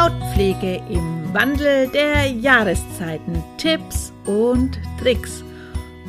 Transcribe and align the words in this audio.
Hautpflege 0.00 0.76
im 0.88 1.34
Wandel 1.34 1.86
der 1.88 2.24
Jahreszeiten, 2.24 3.44
Tipps 3.58 4.14
und 4.24 4.80
Tricks. 4.98 5.44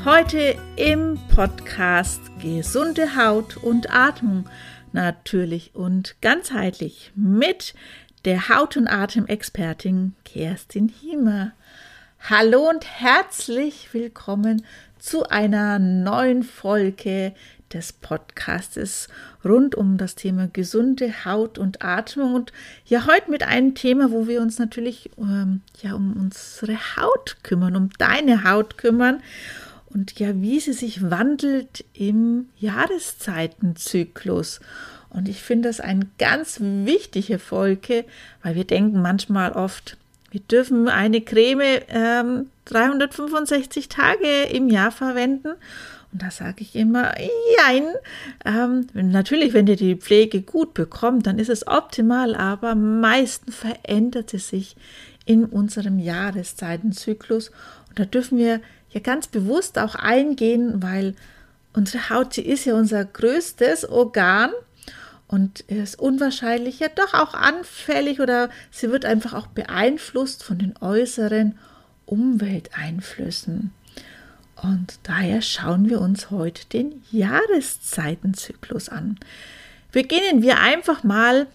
Heute 0.05 0.55
im 0.77 1.19
Podcast 1.35 2.21
Gesunde 2.39 3.17
Haut 3.17 3.57
und 3.57 3.93
Atmung, 3.93 4.47
natürlich 4.93 5.75
und 5.75 6.15
ganzheitlich 6.21 7.11
mit 7.15 7.73
der 8.23 8.47
Haut- 8.47 8.77
und 8.77 8.87
Atemexpertin 8.87 10.15
Kerstin 10.23 10.87
Hiemer. 10.87 11.51
Hallo 12.29 12.69
und 12.69 12.85
herzlich 12.85 13.93
willkommen 13.93 14.65
zu 14.99 15.27
einer 15.27 15.79
neuen 15.79 16.43
Folge 16.43 17.33
des 17.73 17.93
Podcastes 17.93 19.07
rund 19.43 19.75
um 19.75 19.97
das 19.97 20.15
Thema 20.15 20.47
gesunde 20.47 21.25
Haut 21.25 21.57
und 21.57 21.83
Atmung. 21.83 22.35
Und 22.35 22.53
ja 22.85 23.07
heute 23.07 23.31
mit 23.31 23.43
einem 23.43 23.75
Thema, 23.75 24.11
wo 24.11 24.27
wir 24.27 24.41
uns 24.41 24.59
natürlich 24.59 25.09
ähm, 25.17 25.61
ja 25.81 25.93
um 25.93 26.13
unsere 26.13 26.77
Haut 26.97 27.37
kümmern, 27.43 27.75
um 27.75 27.89
deine 27.97 28.43
Haut 28.43 28.77
kümmern. 28.77 29.21
Und 29.89 30.19
ja 30.19 30.41
wie 30.41 30.59
sie 30.59 30.73
sich 30.73 31.09
wandelt 31.09 31.83
im 31.93 32.49
Jahreszeitenzyklus. 32.57 34.61
Und 35.09 35.27
ich 35.27 35.41
finde 35.41 35.67
das 35.67 35.81
eine 35.81 36.07
ganz 36.17 36.59
wichtige 36.61 37.39
Folge, 37.39 38.05
weil 38.43 38.55
wir 38.55 38.63
denken 38.63 39.01
manchmal 39.01 39.51
oft, 39.51 39.97
wir 40.29 40.39
dürfen 40.39 40.87
eine 40.87 41.19
Creme 41.19 41.81
ähm, 41.89 42.45
365 42.65 43.89
Tage 43.89 44.43
im 44.43 44.69
Jahr 44.69 44.91
verwenden 44.91 45.49
und 46.13 46.21
da 46.21 46.29
sage 46.29 46.61
ich 46.61 46.75
immer, 46.75 47.13
jein. 47.57 47.83
Ähm, 48.45 48.87
natürlich, 48.93 49.53
wenn 49.53 49.67
ihr 49.67 49.77
die 49.77 49.95
Pflege 49.95 50.41
gut 50.41 50.73
bekommt, 50.73 51.25
dann 51.25 51.39
ist 51.39 51.49
es 51.49 51.67
optimal, 51.67 52.35
aber 52.35 52.75
meistens 52.75 53.55
verändert 53.55 54.33
es 54.33 54.49
sich 54.49 54.75
in 55.25 55.45
unserem 55.45 55.99
Jahreszeitenzyklus. 55.99 57.49
Und 57.89 57.99
da 57.99 58.05
dürfen 58.05 58.37
wir 58.37 58.59
ja 58.89 58.99
ganz 58.99 59.27
bewusst 59.27 59.79
auch 59.79 59.95
eingehen, 59.95 60.81
weil 60.83 61.15
unsere 61.73 62.09
Haut, 62.09 62.33
sie 62.33 62.41
ist 62.41 62.65
ja 62.65 62.75
unser 62.75 63.05
größtes 63.05 63.87
Organ 63.87 64.51
und 65.27 65.61
ist 65.61 65.97
unwahrscheinlich 65.97 66.79
ja 66.79 66.89
doch 66.93 67.13
auch 67.13 67.33
anfällig 67.33 68.19
oder 68.19 68.49
sie 68.69 68.91
wird 68.91 69.05
einfach 69.05 69.33
auch 69.33 69.47
beeinflusst 69.47 70.43
von 70.43 70.57
den 70.57 70.73
äußeren 70.81 71.57
Umwelteinflüssen. 72.05 73.71
Und 74.63 74.99
daher 75.03 75.41
schauen 75.41 75.89
wir 75.89 76.01
uns 76.01 76.29
heute 76.29 76.67
den 76.67 77.03
Jahreszeitenzyklus 77.11 78.89
an. 78.89 79.17
Beginnen 79.91 80.41
wir 80.41 80.59
einfach 80.59 81.03
mal 81.03 81.47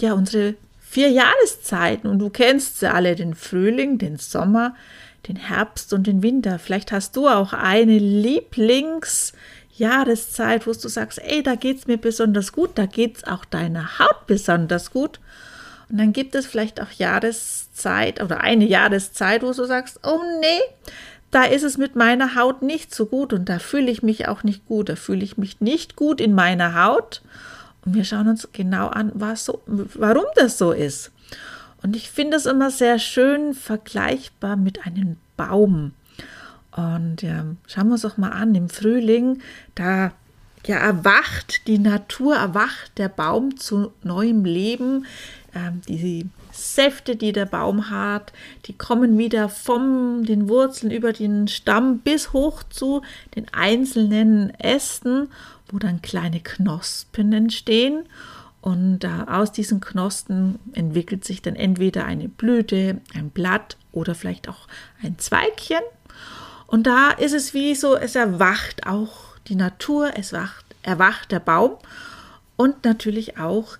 ja 0.00 0.14
unsere 0.14 0.54
vier 0.80 1.10
Jahreszeiten 1.10 2.08
und 2.08 2.18
du 2.18 2.30
kennst 2.30 2.80
sie 2.80 2.90
alle, 2.90 3.14
den 3.14 3.34
Frühling, 3.34 3.98
den 3.98 4.16
Sommer, 4.16 4.74
den 5.28 5.36
Herbst 5.36 5.92
und 5.92 6.06
den 6.06 6.22
Winter. 6.22 6.58
Vielleicht 6.58 6.90
hast 6.92 7.14
du 7.16 7.28
auch 7.28 7.52
eine 7.52 7.98
Lieblingsjahreszeit, 7.98 10.66
wo 10.66 10.72
du 10.72 10.88
sagst, 10.88 11.18
ey, 11.18 11.42
da 11.42 11.56
geht 11.56 11.80
es 11.80 11.86
mir 11.86 11.98
besonders 11.98 12.52
gut, 12.52 12.70
da 12.76 12.86
geht 12.86 13.18
es 13.18 13.24
auch 13.24 13.44
deiner 13.44 13.98
Haut 13.98 14.26
besonders 14.26 14.90
gut. 14.90 15.20
Und 15.90 15.98
dann 15.98 16.14
gibt 16.14 16.34
es 16.34 16.46
vielleicht 16.46 16.80
auch 16.80 16.92
Jahreszeit 16.92 18.22
oder 18.22 18.40
eine 18.40 18.64
Jahreszeit, 18.64 19.42
wo 19.42 19.52
du 19.52 19.64
sagst, 19.64 20.00
oh 20.02 20.20
nee, 20.40 20.60
da 21.30 21.44
ist 21.44 21.62
es 21.62 21.76
mit 21.76 21.94
meiner 21.94 22.34
Haut 22.34 22.62
nicht 22.62 22.94
so 22.94 23.06
gut 23.06 23.32
und 23.32 23.48
da 23.48 23.58
fühle 23.58 23.90
ich 23.90 24.02
mich 24.02 24.28
auch 24.28 24.42
nicht 24.44 24.66
gut, 24.66 24.88
da 24.88 24.96
fühle 24.96 25.22
ich 25.22 25.36
mich 25.36 25.60
nicht 25.60 25.96
gut 25.96 26.20
in 26.20 26.34
meiner 26.34 26.82
Haut. 26.82 27.22
Und 27.84 27.94
wir 27.94 28.04
schauen 28.04 28.28
uns 28.28 28.48
genau 28.52 28.88
an, 28.88 29.12
was 29.14 29.44
so, 29.44 29.62
warum 29.66 30.24
das 30.36 30.58
so 30.58 30.72
ist. 30.72 31.12
Und 31.82 31.96
ich 31.96 32.10
finde 32.10 32.36
es 32.36 32.46
immer 32.46 32.70
sehr 32.70 32.98
schön 32.98 33.54
vergleichbar 33.54 34.56
mit 34.56 34.84
einem 34.86 35.16
Baum. 35.36 35.92
Und 36.72 37.22
ja, 37.22 37.44
schauen 37.66 37.88
wir 37.88 37.92
uns 37.92 38.02
doch 38.02 38.16
mal 38.16 38.30
an, 38.30 38.54
im 38.54 38.68
Frühling, 38.68 39.40
da 39.74 40.12
ja, 40.66 40.76
erwacht 40.76 41.66
die 41.66 41.78
Natur, 41.78 42.36
erwacht 42.36 42.98
der 42.98 43.08
Baum 43.08 43.56
zu 43.56 43.92
neuem 44.02 44.44
Leben. 44.44 45.06
Ähm, 45.54 45.80
die 45.88 46.28
Säfte, 46.58 47.16
die 47.16 47.32
der 47.32 47.46
Baum 47.46 47.90
hat, 47.90 48.32
die 48.66 48.72
kommen 48.72 49.16
wieder 49.16 49.48
von 49.48 50.24
den 50.24 50.48
Wurzeln 50.48 50.90
über 50.90 51.12
den 51.12 51.48
Stamm 51.48 51.98
bis 51.98 52.32
hoch 52.32 52.62
zu 52.64 53.02
den 53.36 53.46
einzelnen 53.52 54.50
Ästen, 54.58 55.28
wo 55.68 55.78
dann 55.78 56.02
kleine 56.02 56.40
Knospen 56.40 57.32
entstehen. 57.32 58.04
Und 58.60 59.04
äh, 59.04 59.08
aus 59.26 59.52
diesen 59.52 59.80
Knospen 59.80 60.58
entwickelt 60.72 61.24
sich 61.24 61.42
dann 61.42 61.56
entweder 61.56 62.04
eine 62.04 62.28
Blüte, 62.28 63.00
ein 63.14 63.30
Blatt 63.30 63.76
oder 63.92 64.14
vielleicht 64.14 64.48
auch 64.48 64.66
ein 65.02 65.18
Zweigchen. 65.18 65.80
Und 66.66 66.86
da 66.86 67.10
ist 67.10 67.34
es 67.34 67.54
wie 67.54 67.74
so, 67.74 67.96
es 67.96 68.14
erwacht 68.14 68.86
auch 68.86 69.36
die 69.46 69.54
Natur, 69.54 70.10
es 70.16 70.32
wacht, 70.32 70.66
erwacht 70.82 71.32
der 71.32 71.40
Baum 71.40 71.76
und 72.56 72.84
natürlich 72.84 73.38
auch 73.38 73.78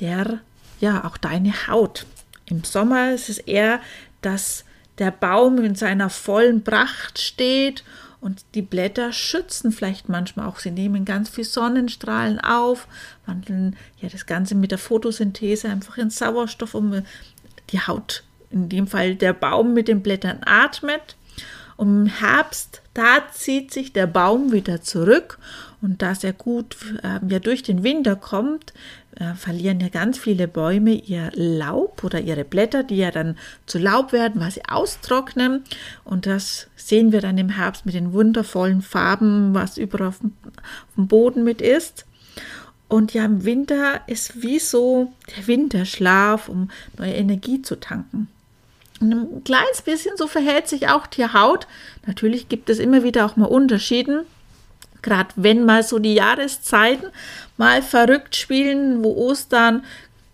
der 0.00 0.40
ja 0.80 1.04
auch 1.04 1.16
deine 1.16 1.68
Haut. 1.68 2.06
Im 2.46 2.64
Sommer 2.64 3.12
ist 3.12 3.28
es 3.28 3.38
eher, 3.38 3.80
dass 4.22 4.64
der 4.98 5.10
Baum 5.10 5.58
in 5.58 5.74
seiner 5.74 6.10
vollen 6.10 6.62
Pracht 6.64 7.18
steht 7.18 7.84
und 8.20 8.44
die 8.54 8.62
Blätter 8.62 9.12
schützen 9.12 9.72
vielleicht 9.72 10.08
manchmal 10.08 10.46
auch. 10.46 10.58
Sie 10.58 10.70
nehmen 10.70 11.04
ganz 11.04 11.30
viel 11.30 11.44
Sonnenstrahlen 11.44 12.38
auf, 12.38 12.86
wandeln 13.24 13.76
ja 14.00 14.08
das 14.08 14.26
Ganze 14.26 14.54
mit 14.54 14.72
der 14.72 14.78
Photosynthese 14.78 15.68
einfach 15.68 15.96
in 15.96 16.10
Sauerstoff, 16.10 16.74
um 16.74 17.02
die 17.70 17.80
Haut, 17.80 18.24
in 18.50 18.68
dem 18.68 18.86
Fall 18.86 19.14
der 19.14 19.32
Baum 19.32 19.72
mit 19.72 19.88
den 19.88 20.02
Blättern 20.02 20.40
atmet. 20.44 21.16
Und 21.78 22.02
im 22.02 22.06
Herbst, 22.06 22.82
da 22.92 23.20
zieht 23.32 23.72
sich 23.72 23.94
der 23.94 24.06
Baum 24.06 24.52
wieder 24.52 24.82
zurück 24.82 25.38
und 25.82 26.02
dass 26.02 26.24
er 26.24 26.32
gut 26.32 26.76
äh, 27.02 27.20
ja 27.26 27.38
durch 27.38 27.62
den 27.62 27.82
Winter 27.82 28.14
kommt, 28.16 28.74
äh, 29.16 29.34
verlieren 29.34 29.80
ja 29.80 29.88
ganz 29.88 30.18
viele 30.18 30.46
Bäume 30.46 30.92
ihr 30.92 31.30
Laub 31.34 32.04
oder 32.04 32.20
ihre 32.20 32.44
Blätter, 32.44 32.82
die 32.82 32.98
ja 32.98 33.10
dann 33.10 33.38
zu 33.66 33.78
Laub 33.78 34.12
werden, 34.12 34.40
weil 34.40 34.50
sie 34.50 34.64
austrocknen. 34.68 35.64
Und 36.04 36.26
das 36.26 36.68
sehen 36.76 37.12
wir 37.12 37.20
dann 37.20 37.38
im 37.38 37.48
Herbst 37.48 37.86
mit 37.86 37.94
den 37.94 38.12
wundervollen 38.12 38.82
Farben, 38.82 39.54
was 39.54 39.78
überall 39.78 40.08
auf 40.08 40.18
dem, 40.18 40.32
auf 40.44 40.94
dem 40.96 41.08
Boden 41.08 41.44
mit 41.44 41.62
ist. 41.62 42.04
Und 42.88 43.14
ja, 43.14 43.24
im 43.24 43.44
Winter 43.44 44.00
ist 44.06 44.42
wie 44.42 44.58
so 44.58 45.12
der 45.36 45.46
Winterschlaf, 45.46 46.48
um 46.48 46.70
neue 46.98 47.14
Energie 47.14 47.62
zu 47.62 47.76
tanken. 47.76 48.28
Und 49.00 49.12
ein 49.12 49.44
kleines 49.44 49.80
bisschen 49.80 50.16
so 50.18 50.26
verhält 50.26 50.68
sich 50.68 50.88
auch 50.88 51.06
die 51.06 51.24
Haut. 51.24 51.66
Natürlich 52.06 52.50
gibt 52.50 52.68
es 52.68 52.78
immer 52.78 53.02
wieder 53.02 53.24
auch 53.24 53.36
mal 53.36 53.46
Unterschieden 53.46 54.26
gerade 55.02 55.30
wenn 55.36 55.64
mal 55.64 55.82
so 55.82 55.98
die 55.98 56.14
Jahreszeiten 56.14 57.08
mal 57.56 57.82
verrückt 57.82 58.36
spielen, 58.36 59.04
wo 59.04 59.14
Ostern 59.14 59.84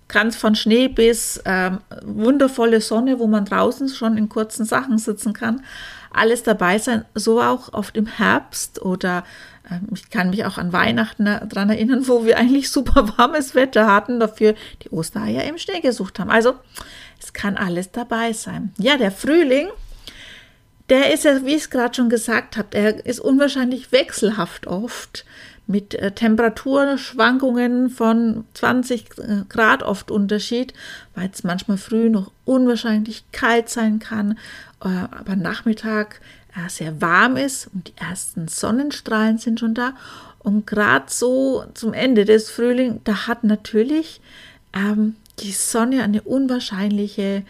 ganz 0.09 0.37
von 0.37 0.55
Schnee 0.55 0.89
bis 0.89 1.43
ähm, 1.45 1.81
wundervolle 2.05 2.81
Sonne, 2.81 3.19
wo 3.19 3.27
man 3.27 3.45
draußen 3.45 3.89
schon 3.89 4.17
in 4.17 4.29
kurzen 4.29 4.65
Sachen 4.65 4.99
sitzen 4.99 5.33
kann, 5.33 5.65
alles 6.13 6.43
dabei 6.43 6.79
sein. 6.79 7.05
So 7.15 7.43
auch 7.43 7.73
oft 7.73 7.97
im 7.97 8.07
Herbst 8.07 8.81
oder 8.81 9.25
ähm, 9.71 9.89
ich 9.95 10.11
kann 10.11 10.31
mich 10.31 10.45
auch 10.45 10.59
an 10.59 10.73
Weihnachten 10.73 11.25
daran 11.25 11.71
erinnern, 11.71 12.07
wo 12.07 12.25
wir 12.25 12.39
eigentlich 12.39 12.71
super 12.71 13.09
warmes 13.19 13.55
Wetter 13.55 13.87
hatten, 13.87 14.21
dafür 14.21 14.55
die 14.83 14.91
Ostereier 14.91 15.45
im 15.45 15.59
Schnee 15.59 15.81
gesucht 15.81 16.19
haben. 16.19 16.31
Also 16.31 16.55
es 17.21 17.33
kann 17.33 17.57
alles 17.57 17.91
dabei 17.91 18.33
sein. 18.33 18.73
Ja, 18.79 18.97
der 18.97 19.11
Frühling 19.11 19.69
der 20.89 21.13
ist 21.13 21.25
ja, 21.25 21.45
wie 21.45 21.55
ich 21.55 21.63
es 21.63 21.71
gerade 21.71 21.95
schon 21.95 22.09
gesagt 22.09 22.57
habe, 22.57 22.77
er 22.77 23.05
ist 23.07 23.21
unwahrscheinlich 23.21 23.93
wechselhaft 23.93 24.67
oft 24.67 25.25
mit 25.67 25.95
äh, 25.95 26.13
Temperaturschwankungen 26.13 27.91
von 27.91 28.45
20 28.55 29.19
äh, 29.19 29.43
Grad 29.49 29.83
oft 29.83 30.11
Unterschied, 30.11 30.73
weil 31.15 31.29
es 31.33 31.43
manchmal 31.43 31.77
früh 31.77 32.09
noch 32.09 32.31
unwahrscheinlich 32.45 33.25
kalt 33.33 33.69
sein 33.69 33.99
kann, 33.99 34.39
äh, 34.85 34.89
aber 34.89 35.35
Nachmittag 35.35 36.21
äh, 36.55 36.69
sehr 36.69 37.01
warm 37.01 37.37
ist 37.37 37.69
und 37.75 37.89
die 37.89 37.97
ersten 37.97 38.47
Sonnenstrahlen 38.49 39.39
sind 39.39 39.61
schon 39.61 39.75
da. 39.75 39.95
Und 40.39 40.67
gerade 40.67 41.07
so 41.09 41.65
zum 41.75 41.93
Ende 41.93 42.25
des 42.25 42.51
Frühlings, 42.51 43.01
da 43.03 43.27
hat 43.27 43.43
natürlich 43.43 44.21
ähm, 44.73 45.17
die 45.41 45.51
Sonne 45.51 46.05
eine 46.05 46.23
unwahrscheinliche 46.23 47.43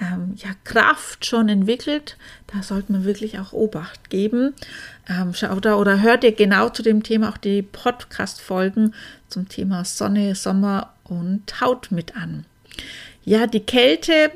ähm, 0.00 0.34
ja, 0.36 0.50
Kraft 0.64 1.24
schon 1.26 1.48
entwickelt. 1.48 2.16
Da 2.48 2.62
sollte 2.62 2.92
man 2.92 3.04
wirklich 3.04 3.38
auch 3.38 3.52
Obacht 3.52 4.10
geben. 4.10 4.54
Ähm, 5.08 5.34
schaut 5.34 5.64
da 5.64 5.76
oder 5.76 6.02
hört 6.02 6.24
ihr 6.24 6.32
genau 6.32 6.68
zu 6.68 6.82
dem 6.82 7.02
Thema 7.02 7.28
auch 7.28 7.36
die 7.36 7.62
Podcast-Folgen 7.62 8.94
zum 9.28 9.48
Thema 9.48 9.84
Sonne, 9.84 10.34
Sommer 10.34 10.92
und 11.04 11.60
Haut 11.60 11.90
mit 11.90 12.16
an. 12.16 12.44
Ja, 13.24 13.46
die 13.46 13.60
Kälte 13.60 14.32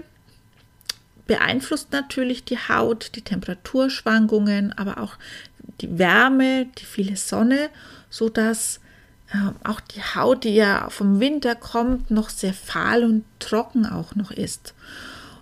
beeinflusst 1.26 1.93
natürlich 1.93 2.44
die 2.44 2.58
Haut, 2.58 3.12
die 3.14 3.22
Temperaturschwankungen, 3.22 4.72
aber 4.72 4.99
auch 4.99 5.14
die 5.81 5.99
Wärme, 5.99 6.66
die 6.78 6.84
viele 6.84 7.16
Sonne, 7.16 7.69
sodass 8.10 8.81
ähm, 9.34 9.55
auch 9.62 9.81
die 9.81 10.00
Haut, 10.00 10.44
die 10.44 10.55
ja 10.55 10.88
vom 10.88 11.20
Winter 11.20 11.55
kommt, 11.55 12.10
noch 12.10 12.31
sehr 12.31 12.55
fahl 12.55 13.05
und 13.05 13.25
trocken 13.40 13.84
auch 13.87 14.14
noch 14.14 14.31
ist. 14.31 14.75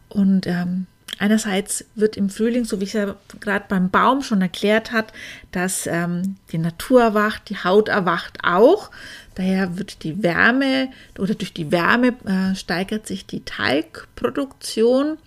Und 0.09 0.47
ähm, 0.47 0.87
einerseits 1.19 1.85
wird 1.95 2.17
im 2.17 2.31
Frühling, 2.31 2.65
so 2.65 2.81
wie 2.81 2.85
ich 2.85 2.95
es 2.95 3.07
ja 3.07 3.17
gerade 3.41 3.65
beim 3.69 3.91
Baum 3.91 4.23
schon 4.23 4.43
erklärt 4.43 4.93
hat, 4.93 5.13
dass 5.53 5.87
ähm, 5.87 6.37
die 6.53 6.59
Natur 6.59 7.03
erwacht, 7.03 7.49
die 7.49 7.57
Haut 7.57 7.89
erwacht 7.89 8.39
auch. 8.43 8.91
Daher 9.35 9.79
wird 9.79 10.03
die 10.03 10.23
Wärme 10.23 10.89
oder 11.19 11.35
durch 11.35 11.53
die 11.53 11.71
Wärme 11.71 12.15
äh, 12.25 12.55
steigert 12.55 13.07
sich 13.07 13.27
die 13.27 13.45
Talgproduktion. 13.45 15.19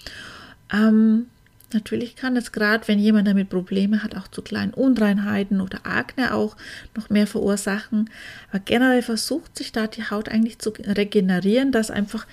Ähm, 0.72 1.28
Natürlich 1.72 2.16
kann 2.16 2.36
es 2.36 2.52
gerade, 2.52 2.88
wenn 2.88 2.98
jemand 2.98 3.28
damit 3.28 3.50
Probleme 3.50 4.02
hat, 4.02 4.16
auch 4.16 4.28
zu 4.28 4.42
kleinen 4.42 4.74
Unreinheiten 4.74 5.62
oder 5.62 5.86
Akne 5.86 6.34
auch 6.34 6.58
noch 6.96 7.10
mehr 7.10 7.28
verursachen. 7.28 8.10
Aber 8.50 8.60
generell 8.60 9.04
versucht 9.04 9.56
sich 9.56 9.72
da 9.72 9.86
die 9.86 10.10
Haut 10.10 10.30
eigentlich 10.30 10.58
zu 10.58 10.72
regenerieren, 10.72 11.72
dass 11.72 11.92
einfach 11.92 12.26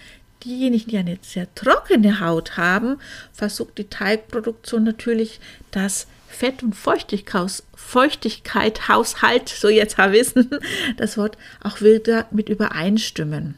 diejenigen, 0.45 0.91
die 0.91 0.99
eine 0.99 1.19
sehr 1.23 1.53
trockene 1.55 2.21
Haut 2.21 2.57
haben, 2.57 2.99
versucht 3.33 3.79
die 3.79 3.89
Teigproduktion 3.89 4.85
natürlich 4.85 5.41
das 5.71 6.07
Fett- 6.29 6.63
und 6.63 6.75
Feuchtigkeit, 6.75 8.89
Haushalt, 8.89 9.49
so 9.49 9.69
jetzt 9.69 9.99
wissen, 9.99 10.51
das 10.97 11.17
Wort 11.17 11.39
auch 11.63 11.81
wieder 11.81 12.27
mit 12.31 12.49
übereinstimmen. 12.49 13.55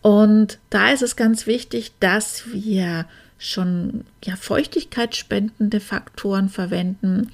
Und 0.00 0.58
da 0.70 0.90
ist 0.90 1.02
es 1.02 1.16
ganz 1.16 1.46
wichtig, 1.46 1.92
dass 2.00 2.52
wir 2.52 3.06
schon 3.38 4.04
ja, 4.24 4.36
feuchtigkeitsspendende 4.36 5.80
Faktoren 5.80 6.48
verwenden, 6.48 7.30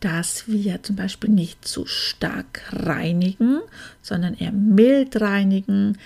dass 0.00 0.48
wir 0.48 0.82
zum 0.82 0.96
Beispiel 0.96 1.30
nicht 1.30 1.66
zu 1.66 1.86
stark 1.86 2.62
reinigen, 2.72 3.60
sondern 4.02 4.34
eher 4.34 4.50
mild 4.50 5.20
reinigen, 5.20 5.98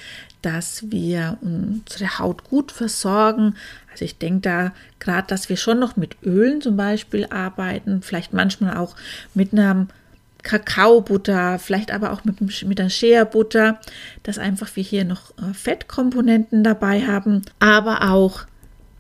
dass 0.47 0.93
wir 0.93 1.39
unsere 1.41 2.21
Haut 2.21 2.45
gut 2.45 2.71
versorgen. 2.71 3.57
Also 3.91 4.05
ich 4.05 4.17
denke 4.17 4.43
da 4.43 4.73
gerade, 5.01 5.27
dass 5.27 5.49
wir 5.49 5.57
schon 5.57 5.81
noch 5.81 5.97
mit 5.97 6.19
Ölen 6.23 6.61
zum 6.61 6.77
Beispiel 6.77 7.27
arbeiten, 7.31 8.01
vielleicht 8.01 8.33
manchmal 8.33 8.77
auch 8.77 8.95
mit 9.35 9.53
einer 9.53 9.89
Kakaobutter, 10.45 11.59
vielleicht 11.59 11.91
aber 11.91 12.13
auch 12.13 12.23
mit, 12.23 12.41
mit 12.63 12.81
einer 12.81 12.91
Shea-Butter, 12.91 13.81
dass 14.23 14.39
einfach 14.39 14.69
wir 14.77 14.85
hier 14.85 15.05
noch 15.05 15.37
äh, 15.37 15.53
Fettkomponenten 15.53 16.63
dabei 16.63 17.05
haben, 17.05 17.43
aber 17.59 18.13
auch 18.13 18.43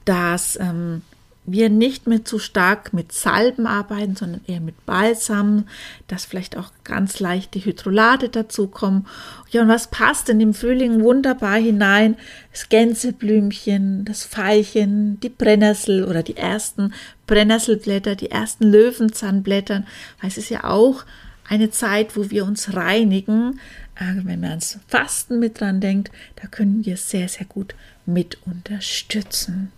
dass 0.04 0.58
ähm, 0.60 1.02
wir 1.46 1.70
nicht 1.70 2.06
mehr 2.06 2.24
zu 2.24 2.38
stark 2.38 2.92
mit 2.92 3.12
Salben 3.12 3.66
arbeiten, 3.66 4.16
sondern 4.16 4.40
eher 4.46 4.60
mit 4.60 4.84
Balsam, 4.84 5.66
dass 6.08 6.24
vielleicht 6.24 6.56
auch 6.56 6.72
ganz 6.84 7.20
leichte 7.20 7.64
Hydrolate 7.64 8.28
dazukommen. 8.28 9.06
Ja, 9.50 9.62
und 9.62 9.68
was 9.68 9.88
passt 9.88 10.28
denn 10.28 10.40
im 10.40 10.54
Frühling 10.54 11.02
wunderbar 11.02 11.56
hinein? 11.56 12.16
Das 12.50 12.68
Gänseblümchen, 12.68 14.04
das 14.04 14.24
Veilchen, 14.24 15.20
die 15.20 15.28
Brennnessel 15.28 16.04
oder 16.04 16.22
die 16.22 16.36
ersten 16.36 16.92
Brennnesselblätter, 17.26 18.16
die 18.16 18.30
ersten 18.30 18.64
Löwenzahnblätter, 18.64 19.84
weil 20.20 20.28
es 20.28 20.38
ist 20.38 20.50
ja 20.50 20.64
auch 20.64 21.04
eine 21.48 21.70
Zeit, 21.70 22.16
wo 22.16 22.30
wir 22.30 22.44
uns 22.44 22.74
reinigen. 22.74 23.60
Äh, 23.94 24.24
wenn 24.24 24.40
man 24.40 24.50
ans 24.50 24.78
Fasten 24.88 25.38
mit 25.38 25.60
dran 25.60 25.80
denkt, 25.80 26.10
da 26.36 26.48
können 26.48 26.84
wir 26.84 26.96
sehr, 26.96 27.28
sehr 27.28 27.46
gut 27.46 27.74
mit 28.04 28.38
unterstützen. 28.46 29.72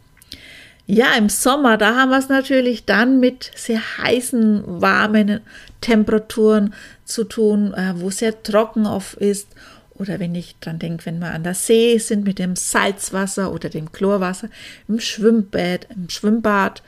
Ja, 0.91 1.13
im 1.19 1.29
Sommer, 1.29 1.77
da 1.77 1.97
haben 1.97 2.09
wir 2.09 2.19
es 2.19 2.31
natürlich 2.31 2.87
dann 2.87 3.21
mit 3.21 3.51
sehr 3.55 3.99
heißen, 3.99 4.63
warmen 4.81 5.41
Temperaturen 5.83 6.73
zu 7.05 7.25
tun, 7.25 7.75
äh, 7.75 7.93
wo 7.97 8.09
sehr 8.09 8.43
trocken 8.43 8.87
oft 8.87 9.19
ist. 9.19 9.49
Oder 9.91 10.19
wenn 10.19 10.35
ich 10.35 10.57
dran 10.61 10.79
denke, 10.79 11.05
wenn 11.05 11.19
wir 11.19 11.33
an 11.33 11.45
der 11.45 11.53
See 11.53 11.99
sind 11.99 12.25
mit 12.25 12.39
dem 12.39 12.57
Salzwasser 12.57 13.53
oder 13.53 13.69
dem 13.69 13.93
Chlorwasser, 13.93 14.49
im 14.89 14.99
Schwimmbad, 14.99 15.89
im 15.95 16.09
Schwimmbad. 16.09 16.83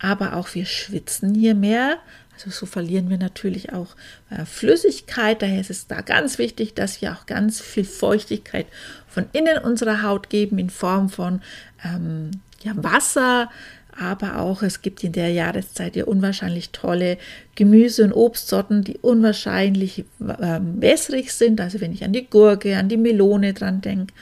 Aber 0.00 0.36
auch 0.36 0.54
wir 0.54 0.64
schwitzen 0.64 1.34
hier 1.34 1.54
mehr. 1.54 1.98
Also 2.32 2.48
so 2.48 2.64
verlieren 2.64 3.10
wir 3.10 3.18
natürlich 3.18 3.74
auch 3.74 3.96
äh, 4.30 4.46
Flüssigkeit. 4.46 5.42
Daher 5.42 5.60
ist 5.60 5.68
es 5.68 5.86
da 5.86 6.00
ganz 6.00 6.38
wichtig, 6.38 6.72
dass 6.72 7.02
wir 7.02 7.12
auch 7.12 7.26
ganz 7.26 7.60
viel 7.60 7.84
Feuchtigkeit 7.84 8.66
von 9.06 9.26
innen 9.34 9.58
unserer 9.58 10.02
Haut 10.02 10.30
geben 10.30 10.58
in 10.58 10.70
Form 10.70 11.10
von 11.10 11.42
ähm, 11.84 12.30
ja, 12.62 12.72
Wasser, 12.76 13.50
aber 13.98 14.38
auch 14.38 14.62
es 14.62 14.82
gibt 14.82 15.02
in 15.04 15.12
der 15.12 15.30
Jahreszeit 15.30 15.96
ja 15.96 16.04
unwahrscheinlich 16.04 16.70
tolle 16.70 17.16
Gemüse- 17.54 18.04
und 18.04 18.12
Obstsorten, 18.12 18.84
die 18.84 18.98
unwahrscheinlich 18.98 20.00
äh, 20.20 20.60
wässrig 20.60 21.32
sind. 21.32 21.60
Also 21.60 21.80
wenn 21.80 21.92
ich 21.92 22.04
an 22.04 22.12
die 22.12 22.26
Gurke, 22.26 22.76
an 22.76 22.88
die 22.88 22.98
Melone 22.98 23.54
dran 23.54 23.80
denke. 23.80 24.12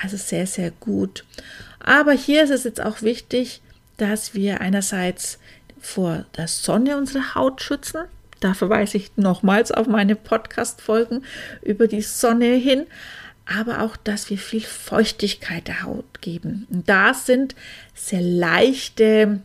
Also 0.00 0.18
sehr, 0.18 0.46
sehr 0.46 0.70
gut. 0.70 1.24
Aber 1.80 2.12
hier 2.12 2.44
ist 2.44 2.50
es 2.50 2.64
jetzt 2.64 2.80
auch 2.80 3.00
wichtig, 3.00 3.62
dass 3.96 4.34
wir 4.34 4.60
einerseits 4.60 5.38
vor 5.80 6.26
der 6.36 6.48
Sonne 6.48 6.98
unsere 6.98 7.34
Haut 7.34 7.62
schützen. 7.62 8.02
Da 8.40 8.52
verweise 8.52 8.98
ich 8.98 9.12
nochmals 9.16 9.72
auf 9.72 9.86
meine 9.86 10.14
Podcast-Folgen 10.14 11.24
über 11.62 11.86
die 11.86 12.02
Sonne 12.02 12.54
hin 12.54 12.86
aber 13.46 13.82
auch, 13.82 13.96
dass 13.96 14.28
wir 14.28 14.38
viel 14.38 14.60
Feuchtigkeit 14.60 15.68
der 15.68 15.82
Haut 15.82 16.20
geben. 16.20 16.66
Und 16.70 16.88
da 16.88 17.14
sind 17.14 17.54
sehr 17.94 18.20
leichte 18.20 19.40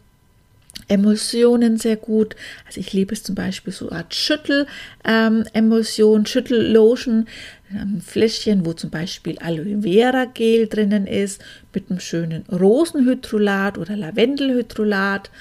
Emulsionen 0.87 1.77
sehr 1.77 1.95
gut. 1.95 2.35
Also 2.65 2.79
ich 2.79 2.93
liebe 2.93 3.13
es 3.13 3.21
zum 3.23 3.35
Beispiel 3.35 3.73
so 3.73 3.89
eine 3.89 3.99
Art 3.99 4.13
Schüttel-Emulsion, 4.13 6.19
ähm, 6.19 6.25
Schüttellotion, 6.25 7.27
ein 7.73 8.01
Fläschchen, 8.01 8.65
wo 8.65 8.73
zum 8.73 8.89
Beispiel 8.89 9.39
Aloe 9.39 9.83
Vera 9.83 10.25
Gel 10.25 10.67
drinnen 10.67 11.07
ist, 11.07 11.41
mit 11.73 11.89
einem 11.89 12.01
schönen 12.01 12.43
Rosenhydrolat 12.51 13.77
oder 13.77 13.95
Lavendelhydrolat, 13.95 15.31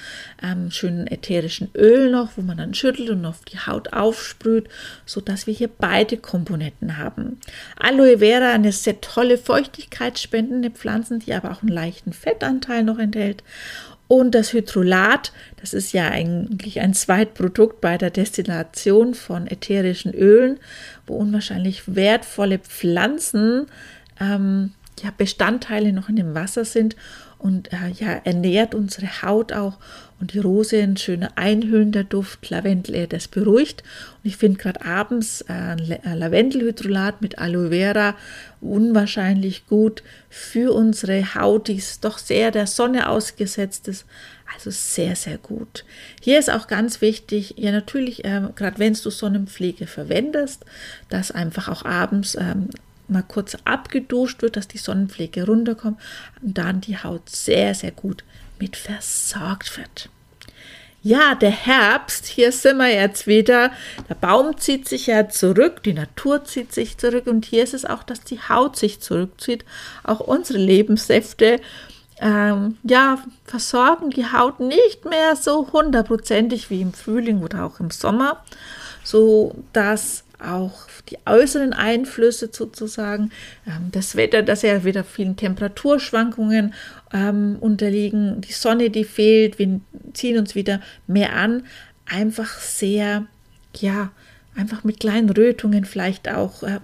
ähm, 0.41 0.71
schönen 0.71 1.07
ätherischen 1.07 1.69
Öl 1.75 2.09
noch, 2.09 2.37
wo 2.37 2.41
man 2.41 2.57
dann 2.57 2.73
schüttelt 2.73 3.09
und 3.09 3.25
auf 3.25 3.43
die 3.43 3.59
Haut 3.59 3.91
aufsprüht, 3.91 4.69
sodass 5.05 5.45
wir 5.45 5.53
hier 5.53 5.69
beide 5.69 6.15
Komponenten 6.15 6.97
haben. 6.97 7.41
Aloe 7.77 8.19
Vera, 8.19 8.53
eine 8.53 8.71
sehr 8.71 9.01
tolle 9.01 9.37
feuchtigkeitsspendende 9.37 10.71
Pflanze, 10.71 11.19
die 11.19 11.33
aber 11.33 11.51
auch 11.51 11.61
einen 11.61 11.73
leichten 11.73 12.13
Fettanteil 12.13 12.83
noch 12.83 12.99
enthält. 12.99 13.43
Und 14.11 14.35
das 14.35 14.51
Hydrolat, 14.51 15.31
das 15.61 15.73
ist 15.73 15.93
ja 15.93 16.09
eigentlich 16.09 16.81
ein 16.81 16.93
Zweitprodukt 16.93 17.79
bei 17.79 17.97
der 17.97 18.09
Destillation 18.09 19.13
von 19.13 19.47
ätherischen 19.47 20.13
Ölen, 20.13 20.59
wo 21.07 21.15
unwahrscheinlich 21.15 21.95
wertvolle 21.95 22.59
Pflanzen 22.59 23.67
ähm, 24.19 24.73
ja, 25.01 25.11
Bestandteile 25.17 25.93
noch 25.93 26.09
in 26.09 26.17
dem 26.17 26.35
Wasser 26.35 26.65
sind 26.65 26.97
und 27.37 27.71
äh, 27.71 27.87
ja, 27.99 28.19
ernährt 28.25 28.75
unsere 28.75 29.21
Haut 29.21 29.53
auch. 29.53 29.77
Und 30.21 30.33
die 30.33 30.39
Rose, 30.39 30.77
ein 30.77 30.97
schöner 30.97 31.31
einhüllender 31.35 32.03
Duft, 32.03 32.49
Lavendel, 32.51 33.07
das 33.07 33.27
beruhigt. 33.27 33.81
Und 34.23 34.29
ich 34.29 34.37
finde 34.37 34.59
gerade 34.59 34.85
abends 34.85 35.41
äh, 35.41 35.51
ein 35.51 35.99
Lavendelhydrolat 36.17 37.23
mit 37.23 37.39
Aloe 37.39 37.69
Vera 37.69 38.15
unwahrscheinlich 38.61 39.65
gut 39.65 40.03
für 40.29 40.73
unsere 40.73 41.33
Haut, 41.33 41.67
die 41.67 41.81
doch 42.01 42.19
sehr 42.19 42.51
der 42.51 42.67
Sonne 42.67 43.09
ausgesetzt 43.09 43.87
ist. 43.87 44.05
Also 44.53 44.69
sehr, 44.69 45.15
sehr 45.15 45.39
gut. 45.39 45.85
Hier 46.21 46.37
ist 46.37 46.51
auch 46.51 46.67
ganz 46.67 47.01
wichtig, 47.01 47.55
ja 47.57 47.71
natürlich, 47.71 48.23
äh, 48.23 48.41
gerade 48.55 48.77
wenn 48.77 48.93
du 48.93 49.09
Sonnenpflege 49.09 49.87
verwendest, 49.87 50.65
dass 51.09 51.31
einfach 51.31 51.67
auch 51.67 51.83
abends 51.83 52.35
ähm, 52.35 52.69
mal 53.11 53.23
kurz 53.23 53.57
abgeduscht 53.65 54.41
wird, 54.41 54.55
dass 54.55 54.67
die 54.67 54.77
Sonnenpflege 54.77 55.45
runterkommt 55.45 55.99
und 56.41 56.57
dann 56.57 56.81
die 56.81 56.97
Haut 56.97 57.29
sehr, 57.29 57.75
sehr 57.75 57.91
gut 57.91 58.23
mit 58.59 58.75
versorgt 58.75 59.77
wird. 59.77 60.09
Ja, 61.03 61.33
der 61.33 61.49
Herbst, 61.49 62.27
hier 62.27 62.51
sind 62.51 62.77
wir 62.77 62.93
jetzt 62.93 63.25
wieder. 63.25 63.71
Der 64.07 64.13
Baum 64.13 64.57
zieht 64.57 64.87
sich 64.87 65.07
ja 65.07 65.29
zurück, 65.29 65.81
die 65.81 65.93
Natur 65.93 66.45
zieht 66.45 66.73
sich 66.73 66.97
zurück 66.97 67.25
und 67.25 67.45
hier 67.45 67.63
ist 67.63 67.73
es 67.73 67.85
auch, 67.85 68.03
dass 68.03 68.21
die 68.21 68.39
Haut 68.39 68.77
sich 68.77 68.99
zurückzieht. 68.99 69.65
Auch 70.03 70.19
unsere 70.19 70.59
Lebenssäfte 70.59 71.59
ähm, 72.21 72.77
ja, 72.83 73.17
versorgen 73.45 74.11
die 74.11 74.31
Haut 74.31 74.59
nicht 74.59 75.05
mehr 75.05 75.35
so 75.35 75.71
hundertprozentig 75.73 76.69
wie 76.69 76.81
im 76.81 76.93
Frühling 76.93 77.41
oder 77.41 77.65
auch 77.65 77.79
im 77.79 77.89
Sommer, 77.89 78.43
so 79.03 79.55
dass 79.73 80.23
auch 80.43 80.87
die 81.09 81.17
äußeren 81.25 81.73
Einflüsse 81.73 82.49
sozusagen, 82.51 83.31
ähm, 83.67 83.89
das 83.91 84.15
Wetter, 84.15 84.43
das 84.43 84.61
ja 84.61 84.83
wieder 84.83 85.03
vielen 85.03 85.35
Temperaturschwankungen 85.35 86.73
ähm, 87.13 87.57
unterliegen, 87.59 88.41
die 88.41 88.53
Sonne, 88.53 88.89
die 88.89 89.03
fehlt, 89.03 89.59
wir 89.59 89.79
ziehen 90.13 90.37
uns 90.37 90.55
wieder 90.55 90.81
mehr 91.07 91.35
an, 91.35 91.63
einfach 92.05 92.59
sehr, 92.59 93.25
ja, 93.77 94.11
einfach 94.55 94.83
mit 94.83 94.99
kleinen 94.99 95.29
Rötungen 95.29 95.85
vielleicht 95.85 96.29
auch 96.29 96.63
äh, 96.63 96.79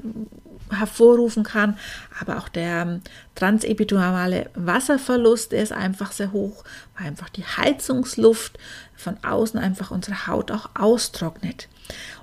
hervorrufen 0.70 1.44
kann, 1.44 1.78
aber 2.20 2.38
auch 2.38 2.50
der 2.50 2.82
ähm, 2.82 3.02
transepidurale 3.36 4.50
Wasserverlust 4.56 5.52
der 5.52 5.64
ist 5.64 5.72
einfach 5.72 6.12
sehr 6.12 6.32
hoch, 6.32 6.64
weil 6.98 7.08
einfach 7.08 7.30
die 7.30 7.44
Heizungsluft 7.44 8.58
von 8.96 9.18
außen 9.24 9.60
einfach 9.60 9.92
unsere 9.92 10.28
Haut 10.28 10.52
auch 10.52 10.70
austrocknet. 10.76 11.68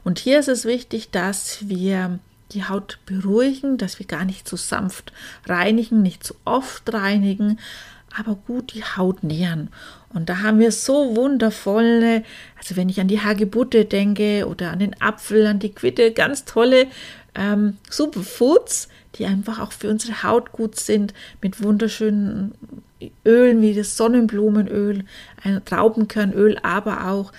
Und 0.04 0.18
hier 0.18 0.38
ist 0.38 0.48
es 0.48 0.64
wichtig, 0.64 1.10
dass 1.10 1.68
wir 1.68 2.18
die 2.52 2.64
Haut 2.64 2.98
beruhigen, 3.06 3.78
dass 3.78 3.98
wir 3.98 4.06
gar 4.06 4.24
nicht 4.24 4.46
zu 4.46 4.56
sanft 4.56 5.12
reinigen, 5.46 6.02
nicht 6.02 6.24
zu 6.24 6.34
oft 6.44 6.92
reinigen, 6.92 7.58
aber 8.16 8.36
gut 8.36 8.74
die 8.74 8.84
Haut 8.84 9.24
nähern. 9.24 9.68
Und 10.12 10.28
da 10.28 10.42
haben 10.42 10.60
wir 10.60 10.70
so 10.70 11.16
wundervolle, 11.16 12.22
also 12.56 12.76
wenn 12.76 12.88
ich 12.88 13.00
an 13.00 13.08
die 13.08 13.20
Hagebutte 13.20 13.84
denke 13.84 14.46
oder 14.46 14.70
an 14.70 14.78
den 14.78 15.00
Apfel, 15.00 15.46
an 15.46 15.58
die 15.58 15.72
Quitte, 15.72 16.12
ganz 16.12 16.44
tolle 16.44 16.86
ähm, 17.34 17.78
Superfoods, 17.90 18.88
die 19.16 19.26
einfach 19.26 19.58
auch 19.58 19.72
für 19.72 19.90
unsere 19.90 20.22
Haut 20.22 20.52
gut 20.52 20.78
sind, 20.78 21.14
mit 21.42 21.62
wunderschönen 21.62 22.54
Ölen 23.24 23.60
wie 23.60 23.74
das 23.74 23.96
Sonnenblumenöl, 23.96 25.04
ein 25.42 25.64
Traubenkernöl, 25.64 26.58
aber 26.62 27.08
auch 27.08 27.32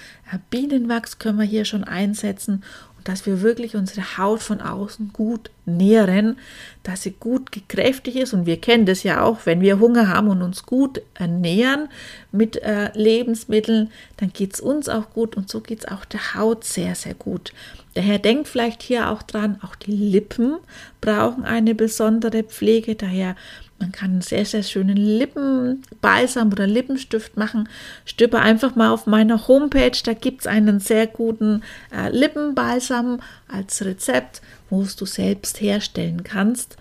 Bienenwachs 0.50 1.20
können 1.20 1.40
wir 1.40 1.46
hier 1.46 1.66
schon 1.66 1.84
einsetzen 1.84 2.64
dass 3.06 3.28
wir 3.28 3.42
wirklich 3.42 3.76
unsere 3.76 4.18
Haut 4.18 4.42
von 4.42 4.62
außen 4.62 5.14
gut 5.14 5.52
nähren, 5.66 6.38
dass 6.82 7.04
sie 7.04 7.12
gut 7.12 7.52
gekräftigt 7.52 8.18
ist. 8.18 8.34
Und 8.34 8.48
wir 8.48 8.60
kennen 8.60 8.88
das 8.88 9.04
ja 9.04 9.22
auch, 9.22 9.46
wenn 9.46 9.62
wir 9.62 9.80
Hunger 9.80 10.10
haben 10.10 10.28
und 10.28 10.42
uns 10.42 10.66
gut 10.66 11.02
ernähren 11.14 11.88
mit 12.32 12.62
äh, 12.64 12.92
Lebensmitteln, 12.98 13.92
dann 14.18 14.34
geht 14.34 14.56
es 14.56 14.60
uns 14.60 14.90
auch 14.90 15.12
gut 15.12 15.38
und 15.38 15.50
so 15.50 15.62
geht 15.62 15.86
es 15.86 15.88
auch 15.88 16.04
der 16.04 16.34
Haut 16.34 16.64
sehr, 16.64 16.96
sehr 16.96 17.14
gut. 17.14 17.54
Daher 17.94 18.18
denkt 18.18 18.48
vielleicht 18.48 18.82
hier 18.82 19.12
auch 19.12 19.22
dran, 19.22 19.60
auch 19.62 19.76
die 19.76 19.92
Lippen 19.92 20.58
brauchen 21.00 21.46
eine 21.46 21.76
besondere 21.76 22.44
Pflege. 22.44 22.96
Daher 22.96 23.36
man 23.80 23.92
kann 23.92 24.12
einen 24.12 24.22
sehr, 24.22 24.46
sehr 24.46 24.64
schönen 24.64 24.96
Lippenbalsam 24.96 26.52
oder 26.52 26.66
Lippenstift 26.66 27.36
machen. 27.36 27.68
Stöber 28.06 28.42
einfach 28.42 28.76
mal 28.76 28.92
auf 28.92 29.06
meiner 29.06 29.48
Homepage, 29.48 29.98
da 30.04 30.14
gibt 30.14 30.42
es 30.42 30.48
einen 30.48 30.80
sehr 30.80 31.08
guten 31.08 31.62
äh, 31.94 32.10
Lippenbalsam 32.10 33.20
als 33.48 33.84
Rezept, 33.84 34.42
wo 34.70 34.84
du 34.84 35.06
selbst 35.06 35.60
herstellen 35.60 36.24
kannst. 36.24 36.78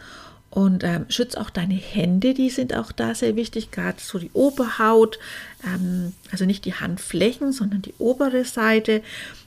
Und 0.50 0.84
ähm, 0.84 1.06
schützt 1.08 1.36
auch 1.36 1.50
deine 1.50 1.74
Hände, 1.74 2.32
die 2.32 2.48
sind 2.48 2.76
auch 2.76 2.92
da 2.92 3.16
sehr 3.16 3.34
wichtig, 3.34 3.72
gerade 3.72 3.98
so 4.00 4.20
die 4.20 4.30
Oberhaut, 4.34 5.18
ähm, 5.66 6.12
also 6.30 6.44
nicht 6.44 6.64
die 6.64 6.74
Handflächen, 6.74 7.50
sondern 7.50 7.82
die 7.82 7.94
obere 7.98 8.44
Seite. 8.44 9.02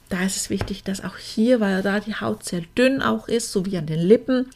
Da 0.10 0.26
ist 0.26 0.36
es 0.36 0.50
wichtig, 0.50 0.84
dass 0.84 1.02
auch 1.02 1.16
hier, 1.16 1.62
weil 1.62 1.82
da 1.82 2.02
die 2.02 2.16
Haut 2.16 2.44
sehr 2.44 2.62
dünn 2.78 3.02
auch 3.02 3.30
ist, 3.30 3.54
so 3.54 3.66
wie 3.66 3.78
an 3.78 3.86
den 3.86 4.02
Lippen, 4.02 4.48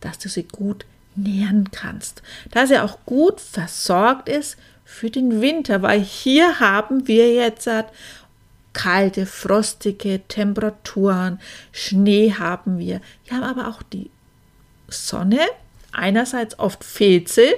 dass 0.00 0.18
du 0.18 0.28
sie 0.28 0.42
gut 0.42 0.84
nähren 1.16 1.70
kannst, 1.70 2.22
dass 2.50 2.70
er 2.70 2.84
auch 2.84 2.98
gut 3.06 3.40
versorgt 3.40 4.28
ist 4.28 4.56
für 4.84 5.10
den 5.10 5.40
Winter, 5.40 5.82
weil 5.82 6.00
hier 6.00 6.60
haben 6.60 7.08
wir 7.08 7.32
jetzt 7.32 7.68
kalte, 8.72 9.24
frostige 9.24 10.20
Temperaturen, 10.28 11.40
Schnee 11.72 12.34
haben 12.38 12.78
wir. 12.78 13.00
Wir 13.24 13.36
haben 13.36 13.44
aber 13.44 13.68
auch 13.68 13.82
die 13.82 14.10
Sonne, 14.88 15.40
einerseits 15.92 16.58
oft 16.58 16.84
sie, 16.84 17.54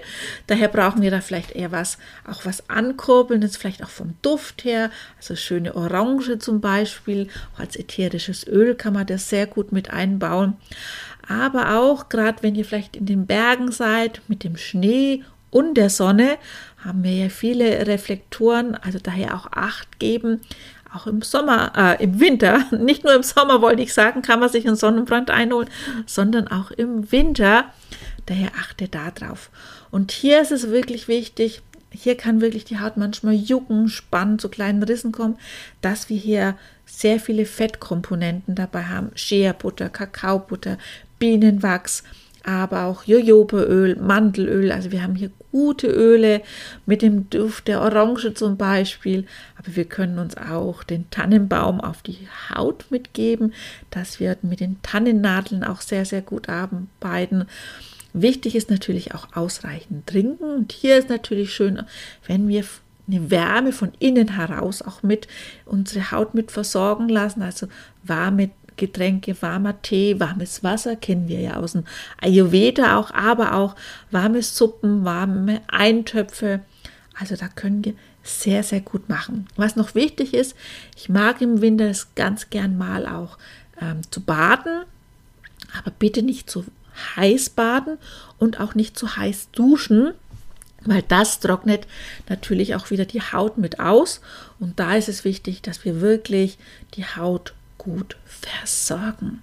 daher 0.46 0.68
brauchen 0.68 1.02
wir 1.02 1.10
da 1.10 1.20
vielleicht 1.20 1.52
eher 1.52 1.72
was, 1.72 1.98
auch 2.30 2.44
was 2.44 2.68
ankurbelndes, 2.68 3.56
vielleicht 3.56 3.82
auch 3.82 3.90
vom 3.90 4.14
Duft 4.22 4.64
her, 4.64 4.90
also 5.16 5.34
schöne 5.34 5.74
Orange 5.74 6.38
zum 6.38 6.60
Beispiel, 6.60 7.28
auch 7.54 7.60
als 7.60 7.76
ätherisches 7.76 8.46
Öl 8.46 8.74
kann 8.74 8.92
man 8.92 9.06
das 9.06 9.28
sehr 9.30 9.46
gut 9.46 9.72
mit 9.72 9.90
einbauen 9.90 10.56
aber 11.28 11.78
auch 11.78 12.08
gerade 12.08 12.42
wenn 12.42 12.54
ihr 12.54 12.64
vielleicht 12.64 12.96
in 12.96 13.06
den 13.06 13.26
Bergen 13.26 13.70
seid 13.72 14.22
mit 14.28 14.44
dem 14.44 14.56
Schnee 14.56 15.24
und 15.50 15.74
der 15.74 15.90
Sonne, 15.90 16.38
haben 16.84 17.02
wir 17.02 17.12
ja 17.12 17.28
viele 17.28 17.86
Reflektoren, 17.86 18.74
also 18.74 18.98
daher 19.02 19.34
auch 19.34 19.48
Acht 19.52 19.98
geben. 19.98 20.40
Auch 20.94 21.06
im 21.06 21.20
Sommer, 21.22 21.72
äh, 21.76 22.02
im 22.02 22.20
Winter, 22.20 22.64
nicht 22.78 23.04
nur 23.04 23.14
im 23.14 23.22
Sommer 23.22 23.60
wollte 23.60 23.82
ich 23.82 23.92
sagen, 23.92 24.22
kann 24.22 24.40
man 24.40 24.48
sich 24.48 24.66
einen 24.66 24.76
Sonnenbrand 24.76 25.30
einholen, 25.30 25.68
sondern 26.06 26.48
auch 26.48 26.70
im 26.70 27.10
Winter. 27.10 27.66
Daher 28.26 28.52
achte 28.58 28.88
da 28.88 29.10
drauf. 29.10 29.50
Und 29.90 30.12
hier 30.12 30.40
ist 30.40 30.52
es 30.52 30.70
wirklich 30.70 31.08
wichtig, 31.08 31.62
hier 31.90 32.16
kann 32.16 32.40
wirklich 32.40 32.64
die 32.64 32.78
Haut 32.80 32.96
manchmal 32.96 33.34
jucken, 33.34 33.88
spannen, 33.88 34.38
zu 34.38 34.48
kleinen 34.48 34.82
Rissen 34.82 35.12
kommen, 35.12 35.38
dass 35.80 36.08
wir 36.08 36.18
hier 36.18 36.56
sehr 36.84 37.18
viele 37.18 37.46
Fettkomponenten 37.46 38.54
dabei 38.54 38.84
haben. 38.84 39.10
Shea-Butter, 39.14 39.88
Kakaobutter, 39.88 40.78
Bienenwachs, 41.18 42.02
aber 42.44 42.84
auch 42.84 43.04
Jojobaöl, 43.04 43.96
Mandelöl. 43.96 44.70
Also 44.70 44.92
wir 44.92 45.02
haben 45.02 45.16
hier 45.16 45.30
gute 45.50 45.88
Öle 45.88 46.42
mit 46.86 47.02
dem 47.02 47.28
Duft 47.28 47.66
der 47.66 47.80
Orange 47.80 48.34
zum 48.34 48.56
Beispiel. 48.56 49.26
Aber 49.58 49.74
wir 49.74 49.84
können 49.84 50.18
uns 50.18 50.36
auch 50.36 50.84
den 50.84 51.10
Tannenbaum 51.10 51.80
auf 51.80 52.02
die 52.02 52.28
Haut 52.54 52.86
mitgeben. 52.90 53.52
Das 53.90 54.20
wird 54.20 54.44
mit 54.44 54.60
den 54.60 54.80
Tannennadeln 54.82 55.64
auch 55.64 55.80
sehr, 55.80 56.04
sehr 56.04 56.22
gut 56.22 56.48
arbeiten. 56.48 57.46
Wichtig 58.12 58.54
ist 58.54 58.70
natürlich 58.70 59.12
auch 59.14 59.28
ausreichend 59.34 60.06
trinken. 60.06 60.44
Und 60.44 60.72
hier 60.72 60.98
ist 60.98 61.08
natürlich 61.08 61.52
schön, 61.52 61.82
wenn 62.26 62.46
wir 62.46 62.64
eine 63.08 63.30
Wärme 63.30 63.72
von 63.72 63.92
innen 63.98 64.36
heraus 64.36 64.82
auch 64.82 65.02
mit 65.02 65.26
unsere 65.64 66.10
Haut 66.12 66.34
mit 66.34 66.50
versorgen 66.50 67.08
lassen, 67.08 67.42
also 67.42 67.68
warme 68.02 68.50
Getränke, 68.76 69.40
warmer 69.40 69.80
Tee, 69.82 70.20
warmes 70.20 70.62
Wasser 70.62 70.96
kennen 70.96 71.28
wir 71.28 71.40
ja 71.40 71.56
aus 71.56 71.72
dem 71.72 71.84
Ayurveda 72.20 72.98
auch, 72.98 73.10
aber 73.12 73.54
auch 73.54 73.74
warme 74.10 74.42
Suppen, 74.42 75.04
warme 75.04 75.62
Eintöpfe. 75.68 76.60
Also 77.18 77.36
da 77.36 77.48
können 77.48 77.84
wir 77.84 77.94
sehr, 78.22 78.62
sehr 78.62 78.80
gut 78.80 79.08
machen. 79.08 79.46
Was 79.56 79.76
noch 79.76 79.94
wichtig 79.94 80.34
ist, 80.34 80.56
ich 80.96 81.08
mag 81.08 81.40
im 81.40 81.60
Winter 81.60 81.88
es 81.88 82.14
ganz 82.14 82.50
gern 82.50 82.76
mal 82.76 83.06
auch 83.06 83.38
ähm, 83.80 84.00
zu 84.10 84.20
baden, 84.20 84.84
aber 85.78 85.90
bitte 85.90 86.22
nicht 86.22 86.50
zu 86.50 86.64
heiß 87.16 87.50
baden 87.50 87.98
und 88.38 88.60
auch 88.60 88.74
nicht 88.74 88.98
zu 88.98 89.16
heiß 89.16 89.50
duschen, 89.52 90.12
weil 90.84 91.02
das 91.02 91.40
trocknet 91.40 91.86
natürlich 92.28 92.74
auch 92.74 92.90
wieder 92.90 93.04
die 93.04 93.22
Haut 93.22 93.58
mit 93.58 93.80
aus. 93.80 94.20
Und 94.60 94.78
da 94.78 94.94
ist 94.94 95.08
es 95.08 95.24
wichtig, 95.24 95.62
dass 95.62 95.84
wir 95.84 96.00
wirklich 96.00 96.58
die 96.94 97.04
Haut 97.04 97.54
gut 97.86 98.16
versorgen. 98.26 99.40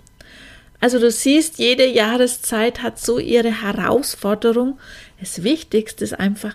Also 0.82 1.00
du 1.00 1.10
siehst, 1.10 1.60
jede 1.60 1.88
Jahreszeit 1.88 2.84
hat 2.84 3.00
so 3.00 3.18
ihre 3.18 3.62
Herausforderung. 3.62 4.78
Das 5.18 5.42
Wichtigste 5.42 6.04
ist 6.04 6.20
einfach, 6.20 6.54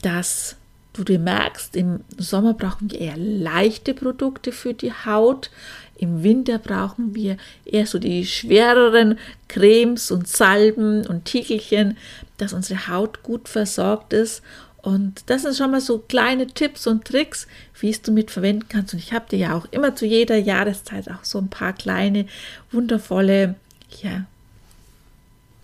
dass 0.00 0.56
du 0.94 1.04
dir 1.04 1.18
merkst, 1.18 1.76
im 1.76 2.00
Sommer 2.16 2.54
brauchen 2.54 2.90
wir 2.90 3.00
eher 3.00 3.18
leichte 3.18 3.92
Produkte 3.92 4.50
für 4.50 4.72
die 4.72 4.94
Haut. 4.94 5.50
Im 5.98 6.22
Winter 6.22 6.58
brauchen 6.58 7.14
wir 7.14 7.36
eher 7.66 7.84
so 7.86 7.98
die 7.98 8.24
schwereren 8.24 9.18
Cremes 9.48 10.10
und 10.10 10.26
Salben 10.26 11.06
und 11.06 11.26
Tiegelchen, 11.26 11.98
dass 12.38 12.54
unsere 12.54 12.88
Haut 12.88 13.22
gut 13.22 13.46
versorgt 13.46 14.14
ist. 14.14 14.42
Und 14.86 15.24
das 15.26 15.42
sind 15.42 15.56
schon 15.56 15.72
mal 15.72 15.80
so 15.80 15.98
kleine 15.98 16.46
Tipps 16.46 16.86
und 16.86 17.06
Tricks, 17.06 17.48
wie 17.80 17.90
es 17.90 18.02
du 18.02 18.12
mit 18.12 18.30
verwenden 18.30 18.68
kannst. 18.68 18.94
Und 18.94 19.00
ich 19.00 19.12
habe 19.12 19.28
dir 19.28 19.36
ja 19.36 19.54
auch 19.56 19.66
immer 19.72 19.96
zu 19.96 20.06
jeder 20.06 20.36
Jahreszeit 20.36 21.10
auch 21.10 21.24
so 21.24 21.38
ein 21.38 21.48
paar 21.48 21.72
kleine, 21.72 22.26
wundervolle 22.70 23.56
ja, 24.00 24.26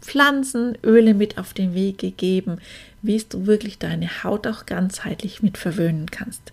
Pflanzen, 0.01 0.77
mit 0.83 1.39
auf 1.39 1.55
den 1.55 1.73
Weg 1.73 1.99
gegeben, 1.99 2.59
wie 3.03 3.15
es 3.15 3.29
du 3.29 3.47
wirklich 3.47 3.79
deine 3.79 4.25
Haut 4.25 4.45
auch 4.49 4.67
ganzheitlich 4.67 5.41
mit 5.41 5.57
verwöhnen 5.57 6.11
kannst. 6.11 6.53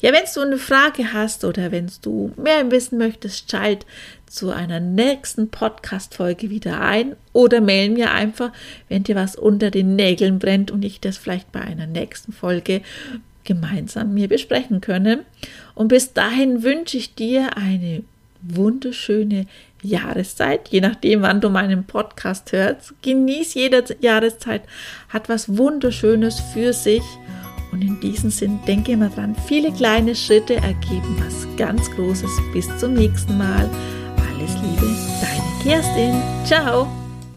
Ja, 0.00 0.12
wenn 0.12 0.24
du 0.34 0.40
eine 0.42 0.58
Frage 0.58 1.14
hast 1.14 1.42
oder 1.42 1.72
wenn 1.72 1.90
du 2.02 2.34
mehr 2.36 2.70
wissen 2.70 2.98
möchtest, 2.98 3.50
schalt 3.50 3.86
zu 4.34 4.50
einer 4.50 4.80
nächsten 4.80 5.48
Podcast-Folge 5.48 6.50
wieder 6.50 6.80
ein 6.80 7.14
oder 7.32 7.60
mail 7.60 7.90
mir 7.90 8.10
einfach, 8.10 8.50
wenn 8.88 9.04
dir 9.04 9.14
was 9.14 9.36
unter 9.36 9.70
den 9.70 9.94
Nägeln 9.94 10.40
brennt 10.40 10.72
und 10.72 10.84
ich 10.84 11.00
das 11.00 11.18
vielleicht 11.18 11.52
bei 11.52 11.60
einer 11.60 11.86
nächsten 11.86 12.32
Folge 12.32 12.80
gemeinsam 13.44 14.12
mir 14.12 14.28
besprechen 14.28 14.80
können. 14.80 15.20
Und 15.76 15.88
bis 15.88 16.14
dahin 16.14 16.64
wünsche 16.64 16.96
ich 16.96 17.14
dir 17.14 17.56
eine 17.56 18.02
wunderschöne 18.42 19.46
Jahreszeit, 19.82 20.68
je 20.68 20.80
nachdem, 20.80 21.22
wann 21.22 21.40
du 21.40 21.48
meinen 21.48 21.84
Podcast 21.84 22.50
hörst. 22.52 22.94
Genieß 23.02 23.54
jede 23.54 23.84
Jahreszeit, 24.00 24.62
hat 25.10 25.28
was 25.28 25.56
Wunderschönes 25.56 26.40
für 26.52 26.72
sich 26.72 27.02
und 27.70 27.82
in 27.82 28.00
diesem 28.00 28.30
Sinn 28.30 28.60
denke 28.66 28.92
immer 28.92 29.10
dran, 29.10 29.36
viele 29.46 29.72
kleine 29.72 30.14
Schritte 30.14 30.56
ergeben 30.56 31.16
was 31.24 31.46
ganz 31.56 31.90
Großes. 31.92 32.30
Bis 32.52 32.68
zum 32.78 32.94
nächsten 32.94 33.36
Mal. 33.38 33.68
Alles 34.36 34.54
Liebe, 34.62 34.86
deine 35.20 35.62
Kerstin. 35.62 36.22
Ciao. 36.44 37.03